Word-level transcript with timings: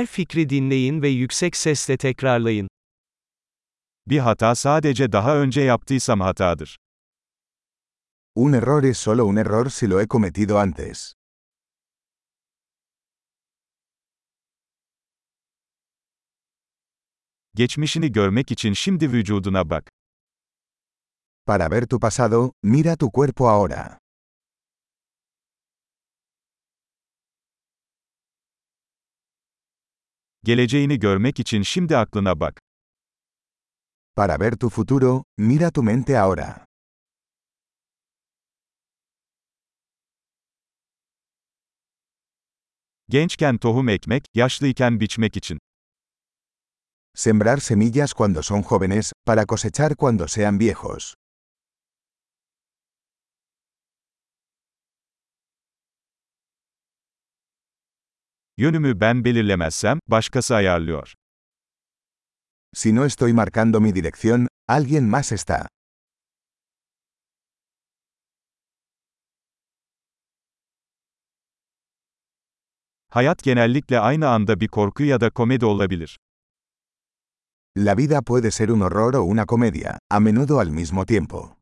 Her 0.00 0.06
fikri 0.06 0.50
dinleyin 0.50 1.02
ve 1.02 1.08
yüksek 1.08 1.56
sesle 1.56 1.96
tekrarlayın. 1.96 2.68
Bir 4.06 4.18
hata 4.18 4.54
sadece 4.54 5.12
daha 5.12 5.36
önce 5.36 5.60
yaptıysam 5.60 6.20
hatadır. 6.20 6.78
Un 8.34 8.52
error 8.52 8.84
es 8.84 8.98
solo 8.98 9.24
un 9.24 9.36
error 9.36 9.70
si 9.70 9.90
lo 9.90 10.00
he 10.00 10.06
cometido 10.08 10.58
antes. 10.58 11.14
Geçmişini 17.54 18.12
görmek 18.12 18.50
için 18.50 18.72
şimdi 18.72 19.12
vücuduna 19.12 19.70
bak. 19.70 19.90
Para 21.46 21.70
ver 21.70 21.86
tu 21.86 22.00
pasado, 22.00 22.52
mira 22.62 22.96
tu 22.96 23.10
cuerpo 23.14 23.48
ahora. 23.48 23.98
Geleceğini 30.50 30.98
görmek 30.98 31.40
için 31.40 31.62
şimdi 31.62 31.96
aklına 31.96 32.40
bak. 32.40 32.60
Para 34.16 34.40
ver 34.40 34.56
tu 34.56 34.68
futuro, 34.68 35.24
mira 35.38 35.70
tu 35.70 35.82
mente 35.82 36.18
ahora. 36.18 36.64
Gençken 43.08 43.58
tohum 43.58 43.88
ekmek, 43.88 44.24
yaşlıyken 44.34 45.00
biçmek 45.00 45.36
için. 45.36 45.58
Sembrar 47.14 47.58
semillas 47.58 48.12
cuando 48.12 48.42
son 48.42 48.62
jóvenes, 48.62 49.12
para 49.26 49.46
cosechar 49.46 49.96
cuando 49.96 50.28
sean 50.28 50.58
viejos. 50.58 51.14
Yönümü 58.60 59.00
ben 59.00 59.24
belirlemezsem, 59.24 59.98
başkası 60.08 60.54
ayarlıyor. 60.54 61.14
Si 62.74 62.96
no 62.96 63.04
estoy 63.04 63.32
marcando 63.32 63.80
mi 63.80 63.94
dirección, 63.94 64.48
alguien 64.68 65.04
más 65.04 65.32
está. 65.32 65.68
Hayat 73.10 73.42
genellikle 73.42 73.98
aynı 74.00 74.28
anda 74.28 74.60
bir 74.60 74.68
korku 74.68 75.02
ya 75.02 75.20
da 75.20 75.30
komedi 75.30 75.64
olabilir. 75.64 76.18
La 77.76 77.96
vida 77.96 78.22
puede 78.22 78.50
ser 78.50 78.68
un 78.68 78.80
horror 78.80 79.14
o 79.14 79.22
una 79.22 79.46
comedia, 79.46 79.98
a 80.10 80.20
menudo 80.20 80.60
al 80.60 80.70
mismo 80.70 81.06
tiempo. 81.06 81.59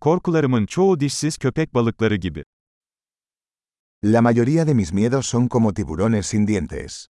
Korkularımın 0.00 0.66
çoğu 0.66 1.00
dişsiz 1.00 1.38
köpek 1.38 1.74
balıkları 1.74 2.16
gibi. 2.16 2.44
La 4.04 4.22
mayoría 4.22 4.66
de 4.66 4.74
mis 4.74 4.92
miedos 4.92 5.26
son 5.26 5.48
como 5.48 5.74
tiburones 5.74 6.26
sin 6.26 6.46
dientes. 6.46 7.06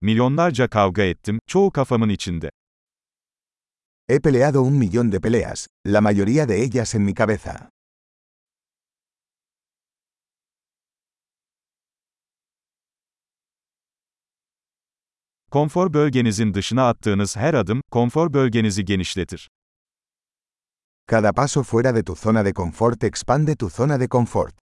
Milyonlarca 0.00 0.68
kavga 0.68 1.02
ettim, 1.02 1.38
çoğu 1.46 1.70
kafamın 1.70 2.08
içinde. 2.08 2.50
He 4.08 4.20
peleado 4.20 4.62
un 4.62 4.74
millón 4.74 5.12
de 5.12 5.20
peleas, 5.20 5.66
la 5.86 6.00
mayoría 6.00 6.48
de 6.48 6.62
ellas 6.62 6.94
en 6.94 7.02
mi 7.02 7.14
cabeza. 7.14 7.70
Konfor 15.52 15.92
bölgenizin 15.92 16.54
dışına 16.54 16.88
attığınız 16.88 17.36
her 17.36 17.54
adım, 17.54 17.82
konfor 17.90 18.32
bölgenizi 18.32 18.84
genişletir. 18.84 19.50
Cada 21.06 21.32
paso 21.32 21.62
fuera 21.62 21.94
de 21.94 22.04
tu 22.04 22.14
zona 22.14 22.44
de 22.44 22.52
confort 22.52 23.04
expande 23.04 23.56
tu 23.56 23.68
zona 23.68 24.00
de 24.00 24.08
confort. 24.08 24.54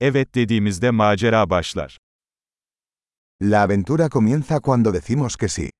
Evet 0.00 0.34
dediğimizde 0.34 0.90
macera 0.90 1.50
başlar. 1.50 1.98
La 3.42 3.62
aventura 3.62 4.08
comienza 4.08 4.60
cuando 4.60 4.92
decimos 4.94 5.36
que 5.36 5.48
sí. 5.48 5.70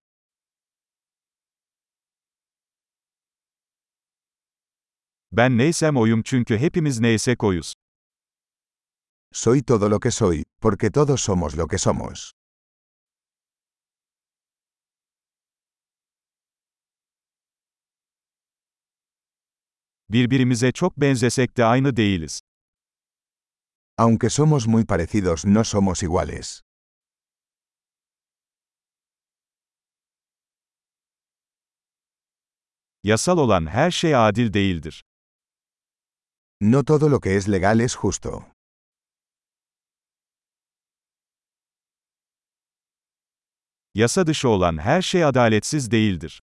Ben 5.36 5.58
neysem 5.58 5.96
oyum 5.96 6.22
çünkü 6.22 6.58
hepimiz 6.58 7.00
neysek 7.00 7.44
oyuz. 7.44 7.74
Soy 9.32 9.62
todo 9.62 9.90
lo 9.90 10.00
que 10.00 10.10
soy, 10.10 10.42
porque 10.60 10.90
todos 10.90 11.20
somos 11.20 11.58
lo 11.58 11.68
que 11.68 11.78
somos. 11.78 12.32
Birbirimize 20.10 20.72
çok 20.72 20.96
benzesek 21.00 21.56
de 21.56 21.64
aynı 21.64 21.96
değiliz. 21.96 22.40
Aunque 23.98 24.30
somos 24.30 24.66
muy 24.66 24.86
parecidos, 24.86 25.44
no 25.44 25.64
somos 25.64 26.02
iguales. 26.02 26.60
Yasal 33.02 33.38
olan 33.38 33.66
her 33.66 33.90
şey 33.90 34.16
adil 34.16 34.52
değildir. 34.52 35.05
No 36.60 36.84
todo 36.84 37.10
lo 37.10 37.20
que 37.20 37.36
es 37.36 37.48
legal 37.48 37.80
es 37.80 37.94
justo. 37.94 38.46
Yasa 43.94 44.26
dışı 44.26 44.48
olan 44.48 44.78
her 44.78 45.02
şey 45.02 45.24
adaletsiz 45.24 45.90
değildir. 45.90 46.42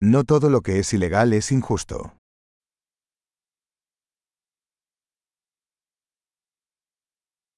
No 0.00 0.24
todo 0.24 0.52
lo 0.52 0.62
que 0.62 0.78
es 0.78 0.94
ilegal 0.94 1.32
es 1.32 1.52
injusto. 1.52 2.10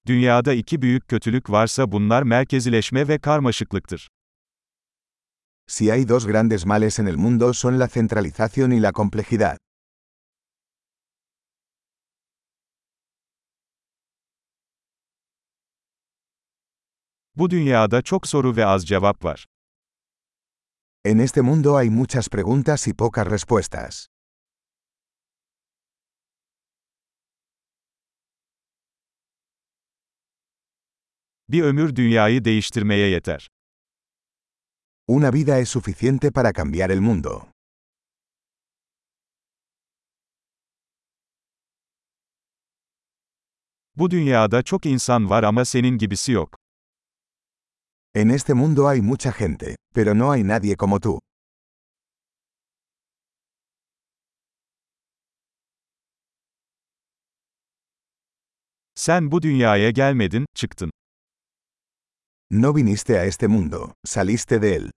Dünyada 0.06 0.52
iki 0.52 0.82
büyük 0.82 1.08
kötülük 1.08 1.50
varsa 1.50 1.92
bunlar 1.92 2.22
merkezileşme 2.22 3.08
ve 3.08 3.18
karmaşıklıktır. 3.18 4.08
Si 5.66 5.90
hay 5.90 6.08
dos 6.08 6.26
grandes 6.26 6.66
males 6.66 6.98
en 6.98 7.06
el 7.06 7.16
mundo 7.16 7.54
son 7.54 7.80
la 7.80 7.88
centralización 7.88 8.70
y 8.70 8.82
la 8.82 8.92
complejidad. 8.92 9.56
Bu 17.40 17.50
dünyada 17.50 18.02
çok 18.02 18.26
soru 18.26 18.56
ve 18.56 18.66
az 18.66 18.86
cevap 18.86 19.24
var. 19.24 19.46
En 21.04 21.18
este 21.18 21.40
mundo 21.40 21.74
hay 21.74 21.90
muchas 21.90 22.28
preguntas 22.28 22.86
y 22.86 22.94
pocas 22.94 23.26
respuestas. 23.30 24.06
Bir 31.48 31.62
ömür 31.62 31.96
dünyayı 31.96 32.44
değiştirmeye 32.44 33.10
yeter. 33.10 33.48
Una 35.08 35.32
vida 35.32 35.58
es 35.58 35.68
suficiente 35.68 36.30
para 36.30 36.52
cambiar 36.52 36.90
el 36.90 37.00
mundo. 37.00 37.46
Bu 43.96 44.10
dünyada 44.10 44.62
çok 44.62 44.86
insan 44.86 45.30
var 45.30 45.42
ama 45.42 45.64
senin 45.64 45.98
gibisi 45.98 46.32
yok. 46.32 46.59
En 48.14 48.30
este 48.30 48.54
mundo 48.54 48.88
hay 48.88 49.00
mucha 49.00 49.30
gente, 49.30 49.76
pero 49.94 50.14
no 50.14 50.32
hay 50.32 50.42
nadie 50.42 50.74
como 50.76 50.98
tú. 50.98 51.20
Sen 58.94 59.30
bu 59.30 59.42
dünyaya 59.42 59.90
gelmedin, 59.90 60.46
çıktın. 60.54 60.90
No 62.50 62.76
viniste 62.76 63.20
a 63.20 63.24
este 63.24 63.46
mundo, 63.46 63.94
saliste 64.04 64.62
de 64.62 64.76
él. 64.76 64.90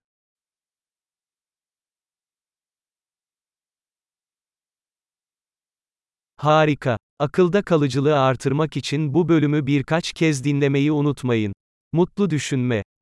Harika. 6.37 6.97
Akılda 7.19 7.61
kalıcılığı 7.61 8.19
artırmak 8.19 8.77
için 8.77 9.13
bu 9.13 9.29
bölümü 9.29 9.67
birkaç 9.67 10.13
kez 10.13 10.43
dinlemeyi 10.43 10.91
unutmayın. 10.91 11.53
Mutlu 11.91 12.29
düşünme. 12.29 12.83